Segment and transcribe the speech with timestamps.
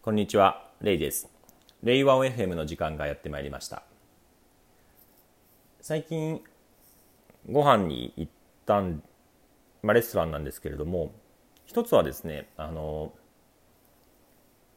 [0.00, 1.28] こんにちは、レイです。
[1.82, 3.82] レイワン FM の時間がやってまいりました。
[5.80, 6.40] 最近、
[7.50, 8.32] ご飯に行っ
[8.64, 9.02] たん、
[9.82, 11.10] まあ、レストランなんですけれども、
[11.66, 13.12] 一つはですね、あの、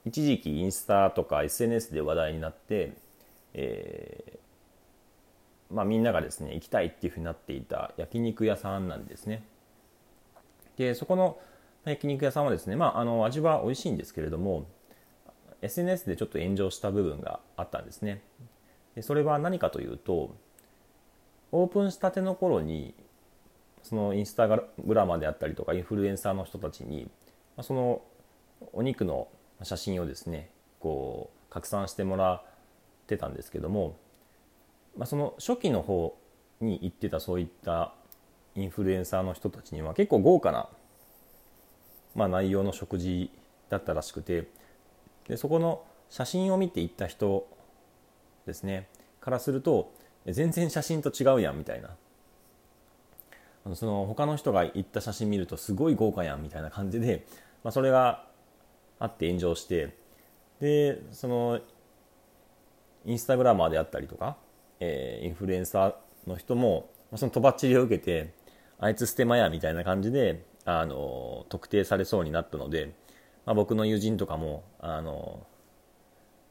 [0.05, 2.93] 一時期インスタとか SNS で話題になって、
[3.53, 4.39] えー
[5.71, 9.43] まあ、みんながですね行きたいっていうふうになっていた焼肉屋さんなんですね
[10.77, 11.37] でそこの
[11.85, 14.67] 焼肉屋さんはですね、まあ、あの味は美味しいんですけれども
[15.61, 18.21] SNS でちょっと炎上した部分があったんですね。
[18.95, 20.35] でそれは何かというと
[21.51, 22.93] オープンしたての頃に
[23.83, 27.09] そのインスタグラマーであったりとかインフルエンサーの人たちに
[27.61, 28.01] その
[28.73, 29.27] お肉の
[29.63, 32.43] 写真をですねこう拡散してもらっ
[33.07, 33.97] てたんですけども、
[34.97, 36.17] まあ、その初期の方
[36.59, 37.93] に行ってたそういった
[38.55, 40.69] インフルエンサーの人たちには結構豪華な、
[42.15, 43.31] まあ、内容の食事
[43.69, 44.47] だったらしくて
[45.27, 47.47] でそこの写真を見て行った人
[48.45, 48.87] ですね。
[49.19, 49.93] からすると
[50.25, 51.89] 全然写真と違うやんみたいな。
[53.63, 57.25] あのその他の人が行った写真見るとすごい豪華やんみたいな感じで、
[57.63, 58.25] まあ、それが
[58.99, 59.95] あって炎上して
[60.59, 61.59] でその
[63.05, 64.37] インスタグラマーであったりとか、
[64.79, 68.33] えーインフルエンサーの人もまそのとばっちりを受けて
[68.79, 72.93] あいつステマやみたいな感じであの特定されそうになったので、
[73.45, 75.45] まあ、僕の友人とかもあの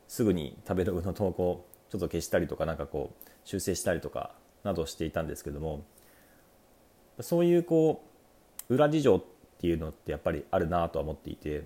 [0.09, 4.33] すぐに食べログの投稿ちょっと消したりとかなんかこう修正したりとか
[4.65, 5.85] などしていたんですけども
[7.21, 8.05] そういうこ
[8.69, 9.25] う裏事情っ
[9.61, 11.65] ていうのってやっぱりあるなとは思っていて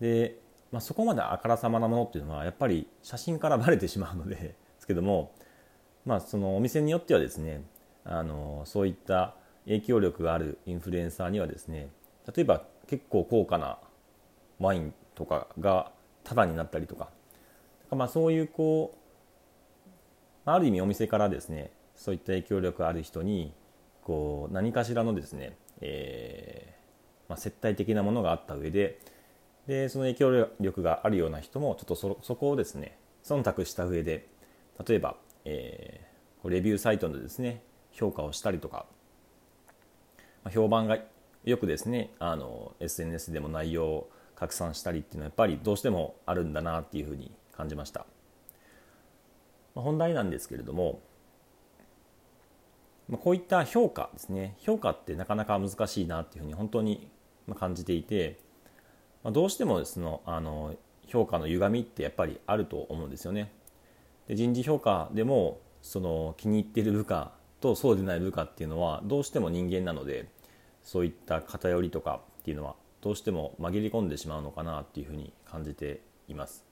[0.00, 0.38] で、
[0.72, 5.32] まあ、そこまであからさまなものっていうのはやっぱり写真からバレてしまうのでですけども、
[6.04, 7.62] まあ、そのお店によってはですね
[8.04, 9.34] あのそういった
[9.66, 11.90] 影響力があるインフルエンサーにはですね
[12.34, 13.78] 例えば結構高価な
[14.58, 15.92] ワインとかが
[16.24, 17.08] タダになったりとか。
[17.90, 23.52] まあそういうこうある意味お店からですねそういった影響力ある人に
[24.04, 29.00] こう何かしらのですね、えーまあ、接待的なものがあった上で
[29.66, 34.28] でその影響力があるような人もちょっとそそこをですね忖度した上で
[34.86, 36.10] 例えば、えー
[36.48, 37.62] レビューサイトでですね
[37.92, 38.86] 評価をしたりとか、
[40.42, 40.96] まあ、評判が
[41.44, 48.06] よくですねあの SNS でも内容を拡散したりっていうのはやっぱりどうしてもあるんだなっていうふうに感じました、
[49.74, 51.00] まあ、本題なんですけれども、
[53.08, 54.56] まあ、こういった評価ですね。
[54.58, 57.08] 評価ってなかなか難しいなっていうふうに本当に
[57.58, 58.38] 感じていて、
[59.22, 60.74] まあ、どうしてもそのあの
[61.06, 63.52] 評価の歪みってやっぱりあると思うんですよね。
[64.28, 70.28] で人事評価でもその気に入っている部下とそうでない部下っていうのはどうしても人間なので
[70.82, 76.64] そういった偏りとかっていうのはどうしても紛れ込んでしまうのかなっていうふうに感じています。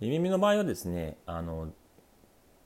[0.00, 1.68] で耳の場合はですねあの、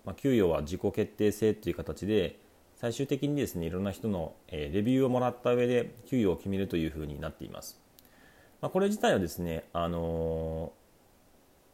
[0.05, 2.39] まあ、給与は自己決定制という形で
[2.77, 7.79] 最終的にですねいろんな人の、えレビューをもらった上で給与を決めるというふうになっています。
[8.61, 10.73] まあ、これ自体はですねあの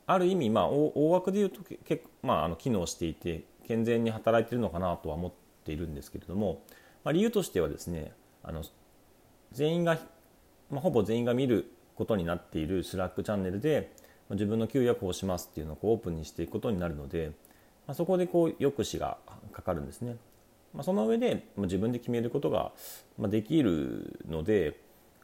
[0.07, 5.33] ある意味、まあ、大大枠で言うとけ結構、まあ、あの機能していて健全に働いているのかなとは思っ
[5.65, 6.63] ているんですけれども、
[7.03, 8.13] まあ、理由としてはですね
[8.47, 8.63] あの
[9.53, 9.99] 全員が、
[10.71, 13.93] まあ、ほぼ全員が見ることになっているスラックチャンネルで、
[14.29, 17.33] まあ自分の給与はこうしますっていうのをこうオープンにしていくことになるので、
[17.87, 19.19] まあ、そこでこう抑止が
[19.53, 20.17] かかるんですね。
[20.75, 22.73] ま、その上でま自分で決めることが
[23.19, 24.79] まできるので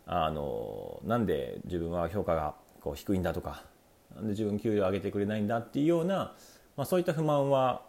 [0.07, 3.65] あのなんで自分は評価がこう低いんだとか
[4.15, 6.35] なんで自分給料上げてくれないんだっていうような、
[6.77, 7.83] ま、そういった不満は、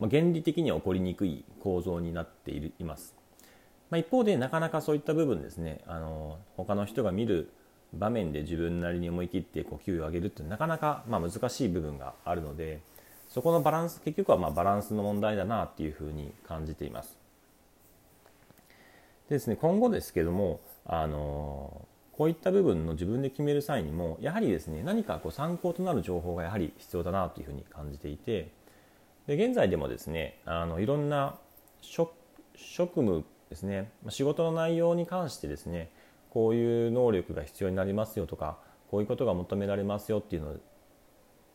[0.00, 3.21] ま、原理的には起こりにくい構造になっているいます。
[3.92, 7.52] まあ、一方でなかなかそういった部分ですねあの他の人が見る
[7.92, 12.80] 場面で自分なりに思い切ってこう給与を上げるってなかなかま難しい部分があるので
[13.28, 17.18] そこのバランス結局はまバランスの問題だなっていうふうに感じています。
[19.28, 28.48] でですね今後ですけどもあのこういった部分の自分で決める際にもやはりですね何かこう参考となる情報がやはり必要だなというふうに感じていて
[29.26, 31.36] で現在でもですねあのいろんな
[31.82, 32.12] 職
[32.56, 35.90] 職務ですね仕事の内容に関してですね
[36.30, 38.56] こういう能力が必要になりますよとか
[38.90, 40.56] こういうことが求められますよっていうの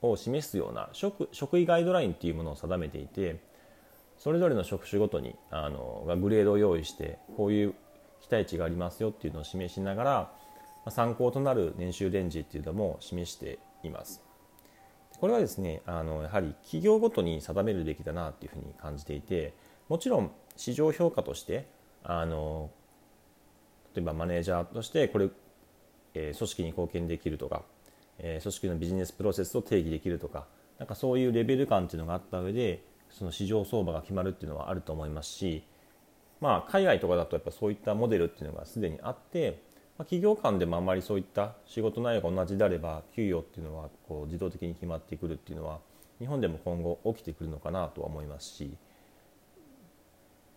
[0.03, 3.41] を示すような職職位ガイドラインっていうものを定めていて
[4.19, 7.73] それぞれの職種ごとにあのがグレードを用意してこういう
[8.21, 10.31] 期待値がありますよっていうのを示しながら
[10.89, 14.21] 参考となる年収レンジっていうのも示しています。
[15.19, 19.55] これはですねあのやはり企業ごとに定めるべきだなっていうふうに感じていて
[19.89, 21.67] もちろん市場評価として
[22.03, 22.69] あの
[23.93, 25.29] 例えばマネージャーとしてこれ
[26.17, 27.61] えー、組織に貢献できるとか、
[28.17, 30.47] えー、組織のビジネスプロセスを定義できるとか
[30.79, 35.63] なんかそういうレベル感っていうのがあった上でその市場相場が決まるっていうのはあると思いますし、
[36.41, 39.61] まあ、海外とかだとやっぱそういったモデルっていうのがすでにあって、
[39.97, 45.79] まあ、企業間でもあまりそういった仕事内容が同じであれば給与っていうのはこう自動的に決まってくるっていうのは
[46.19, 48.75] 日本でも今後起きてくるのかなとは思いますし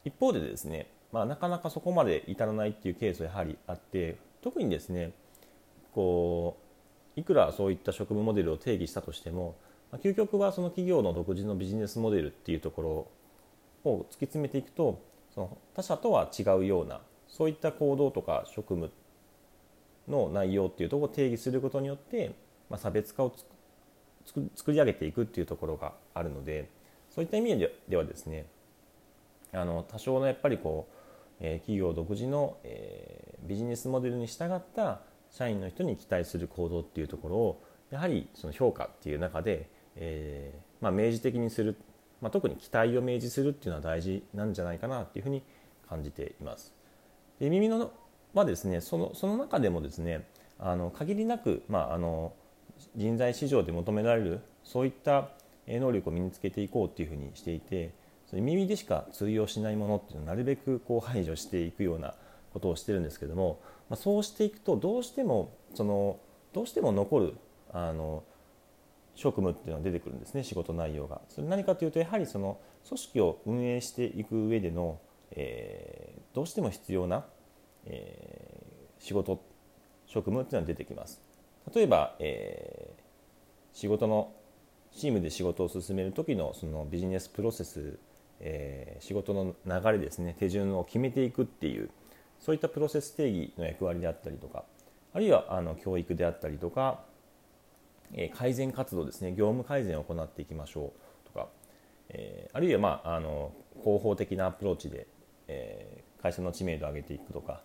[0.05, 5.13] 一方でですね、まあ、なかなかそこまで至らないっていうケースはやはりあって特にですね
[5.93, 6.57] こ
[7.17, 9.57] ういくらそういった職務モデルを定義したとしても
[9.91, 12.83] ま究極はその企業の独自のビジネスモデルっていうとこ
[13.85, 15.03] ろを突き詰めていくと
[15.35, 18.91] その他社とは違うようなそういった行動とか職務
[20.09, 22.35] の内容っていうとこを定義することによって、
[22.69, 23.35] まあ、差別化を
[24.25, 26.69] 作り上げていくっていうところがあるので
[27.15, 27.59] そういった意味
[27.89, 28.47] ではですね
[29.53, 31.00] あの多少のやっぱりこう、
[31.41, 35.01] えー、企業独自の、えー、ビジネスモデルに従った
[35.31, 41.77] 社員の人に期待する行動っていうところをやはりその評価っていう中で、えーまあ、明示的にする、
[42.21, 45.43] まあ、特に期待を明示するっていうのは大事なんじゃないかなっていうふうに
[45.89, 46.73] 感じています。
[47.41, 47.91] で耳の
[48.35, 50.27] はですねそのその中でもですね
[50.59, 52.33] あの限りなく、まあ、あの
[52.97, 55.31] 人材市場で求められるそういった
[55.67, 57.93] 能力を身につけていこうっていうふうにしていて
[58.37, 62.15] 耳でしか通用しないものっていうのをなるべくこう排除していくような
[62.53, 66.19] ことをしてるんですけども、まあ、そうしていくとどうしてもその
[66.53, 67.35] どうしても残る
[67.73, 68.25] あの
[69.15, 71.21] 職務っていうのが出てくるんですね仕事内容が。
[71.29, 75.01] それ何かというとやはりその組織を運営していく上での、
[75.33, 77.25] えー、どうしても必要な、
[77.85, 79.43] えー、仕事
[80.07, 81.21] 職務っていうのが出てきます。
[81.75, 84.33] 例えば、えー、仕事の
[84.93, 87.99] チームで仕事を進める時のそのビジネスプロセス、
[88.41, 91.91] えー、仕事の流れですね手順を決めていくっていう
[92.39, 94.65] そういったプロセス定義の役割であったりとか
[95.13, 97.01] あるいはあの教育であったりとか、
[98.13, 100.93] えー、改善活動ですね業務改善を行っていきましょ
[101.27, 101.49] うとか、
[102.09, 103.53] えー、あるいは、まあ、あの
[103.83, 105.07] 広報的なアプローチで、
[105.49, 107.63] え、会社の知名度を上げていくとか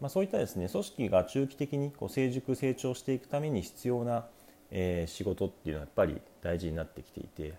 [0.00, 4.26] まあ、そういったですね組織が中期的にこう成熟成長していくために必要な、
[4.70, 7.54] え、仕事っていうのはやっぱり大事になってきていて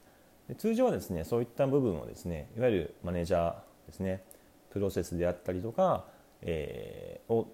[0.54, 3.54] 通常はですねそういった部分をですねいわゆるマネージャー
[3.88, 4.24] ですね
[4.70, 6.06] プロセスであったりとか、
[6.42, 7.52] えー、を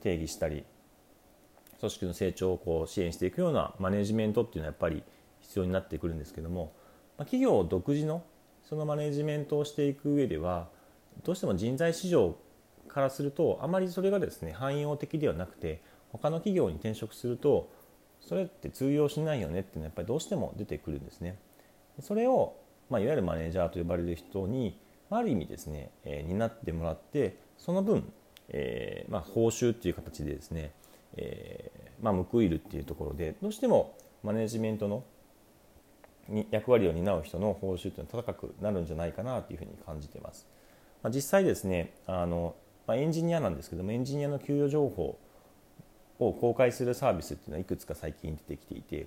[0.00, 0.64] 定義したり
[1.80, 5.02] 組織の成長をこう支援していくようなマネジメントっていうのはやっぱり
[5.40, 6.72] 必要になってくるんですけども、
[7.18, 8.22] まあ、企業独自の
[8.62, 10.68] そのマネジメントをしていく上では
[11.24, 12.36] どうしても人材市場
[12.88, 17.70] からするとあまりそれがですね汎用的ではなくて他の企業に転職すると
[18.20, 21.36] それって通用しないよねっていうのはやっぱりどうしても出てくるんですね。
[22.00, 22.56] それを、
[22.90, 24.78] まあ、いわゆるマネージャーと呼ばれる人に
[25.10, 28.10] ある意味ですね、えー、担ってもらってその分、
[28.48, 30.72] えーまあ、報酬っていう形でですね、
[31.16, 35.04] えーまあ、報いるっていうところでどうしてもマネジメントの
[36.50, 40.46] 役割を担う人の報酬というのは高くなるんじゃないかなというふうに感じています。
[41.02, 42.54] まあ、実際ですねあの
[42.86, 45.18] まあ、エンジニアなんですけどもエンジニアの給与情報
[46.18, 49.06] を公開するサービスっていうのはいくつか最近出てきていて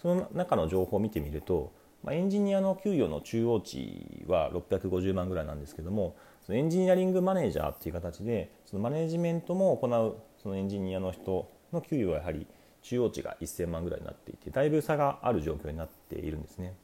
[0.00, 12.46] その中の情報を見てみると、まあ、エンジニアの給与の中央値は650万ぐらいなんですけどもそのエンジニアリングマネージャーっていう形でそのマネジメントも行うそのエンジニアの人の給与はやはり
[12.82, 16.74] 中央値が1000万ぐらいになっていてだいぶ差がある状況になっているんですね。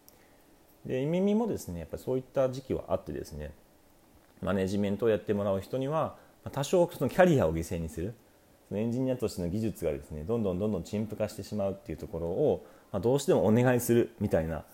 [0.87, 3.53] で耳もですねやっぱりそういった時期はあってですね
[4.41, 6.17] マネジメントをやってもらう人には
[6.53, 8.15] 多少そのキャリアを犠牲にする
[8.69, 14.65] そのエンジニアとしての技術がですねどんどんどんどん陳腐化してしまうっていうところを、まあ、どうしてもお願いするみたいな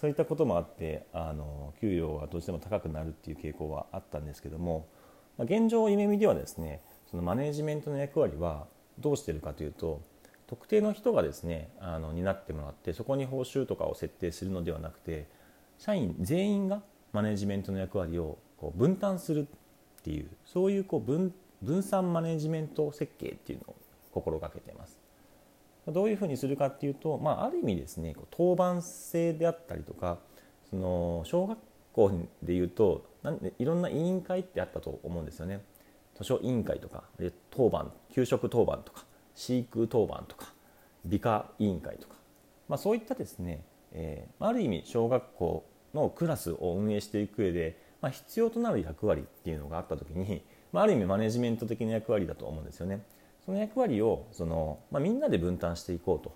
[0.00, 4.88] そういったこともあってあの給料がどうしても高くなるっていう傾向はあったんですけども、
[5.36, 6.80] まあ、現状夢見ではですね
[7.10, 8.66] そのマネジメントの役割は
[8.98, 10.00] どうしてるかというと
[10.46, 15.26] 特定の人がですねあの担ってもらってそこに報酬とかを設定するのではなくて
[15.76, 16.80] 社員全員が
[17.12, 23.76] マネジメントの役割をこう分担するっていうそういうこう分分散マネジメント設計っていうのを
[24.12, 24.99] 心がけています。
[25.92, 30.18] どういうふうにするかっていうと、まあ、ある意味ですね当番制であったりとか
[30.68, 31.58] その小学
[31.92, 35.62] 校でいうとなんでいろんな委員会ってあったと思うんですよね。
[36.16, 37.04] 図書委員会とか
[37.50, 39.04] 当番給食当番とか
[39.34, 40.52] 飼育当番とか
[41.04, 42.14] 美化委員会とか、
[42.68, 50.42] まあ、そういったですね、えー、ある意味小学校のクラスを運営していく上でまあ、必要となる役割っていうのがあった時に、
[50.72, 53.02] まあ、ある意味マネジメント的な役割だと思うんですよね。
[53.44, 56.34] その役割をその、まあ、みんなで分担していこうと。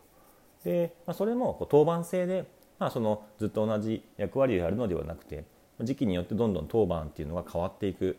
[0.64, 2.46] で、まあ、それもこう当番制で、
[2.78, 5.44] まあ、そのずっと同じ役割をやるのではなくて
[5.82, 8.16] 時期によってどんどん当番っていうのが変わっていく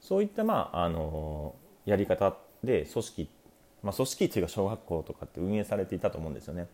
[0.00, 1.54] そういった、まあ、あの
[1.84, 3.28] やり方で組織
[3.86, 6.66] まあ、組織っていうか小学校とかって運営されていたと思うんですよね。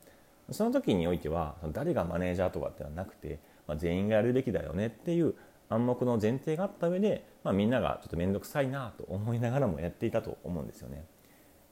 [0.50, 5.34] その時においては誰がマネージャーとかってのはなくて、まあ、全員がやるべきだよねっていう
[5.68, 11.04] 暗黙の前提があった上で、まあ、みんながちょっと面倒くさいなと思いながらもやっていたと思うんですよね。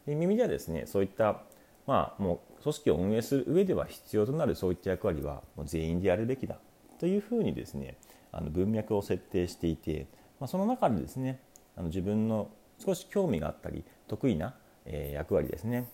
[0.06, 1.42] で耳ではですねそういった
[1.86, 6.58] まあもう組織を運営する上では必要となるそういった役割はもう全員でやるべきだ
[6.98, 7.96] というふうにですね
[8.32, 10.06] あの文脈を設定していて、
[10.38, 11.40] まあ、その中でですね
[11.76, 14.54] あの自分の少し興味があったり得意な、
[14.86, 15.88] え、役割ですね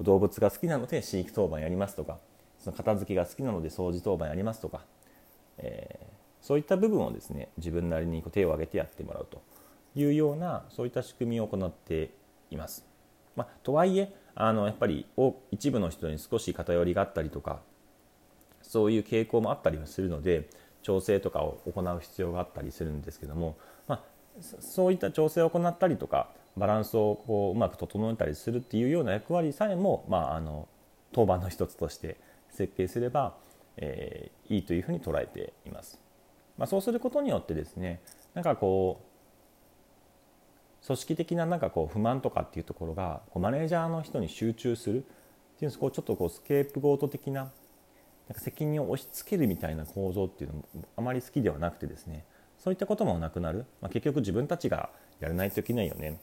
[0.00, 2.18] 動物が好きなので飼育当番やりますとか
[2.58, 4.84] その片付けが好きなので掃除当番やりますとか、
[5.58, 9.42] えー、そういった部分をですね自分なりにこう手を挙げてやってもらうと
[9.94, 12.10] いうようなそういった仕組みを行って
[12.50, 12.84] います。
[13.38, 15.06] まあ、とはいえあのやっぱり
[15.50, 17.60] 一部の人に少し偏りがあったりとか
[18.62, 20.48] そういう傾向もあったりはするので
[20.82, 24.02] 調整とかを行う必要があったりするんですけども、まあ、
[24.60, 30.68] そういった調整を行ったりとかバランスをこううまく整えたりするっていうような役割さえも、まあ、あの
[31.12, 32.16] 当番の一つとして
[32.50, 33.36] 設計すれば、
[33.76, 36.00] えー、いいというふうに捉えています。
[36.56, 38.00] まあ、そうすることによってですね
[38.34, 39.07] なんかこう
[40.86, 47.50] 組織的ななんかこう不満とかっていうところがこうマネージャーの人に集中するっていうこうちょっとこうスケープゴート的な
[48.28, 50.64] なんか責任を押し付けるみたいな構造っていうのも
[50.96, 52.24] あまり好きではなくてですね。
[52.58, 56.20] そういったこともなくなる、まあ、結局自分たちがやらないといけないよね。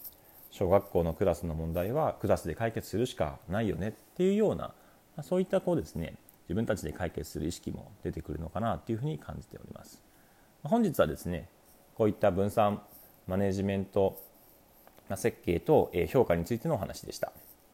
[0.51, 4.73] 小学校のクラスの問題はクラスで解決するしかないよねっていうような、ま
[5.17, 6.15] あ、そういったこうですね
[6.47, 10.01] 自分たちで解決する意識も出てくるのかなというふうに感じております。
[10.63, 11.49] 本日はですね
[11.95, 12.81] こういった分散
[13.27, 14.21] マネジメント
[15.15, 17.31] 設計と評価についてのお話でした。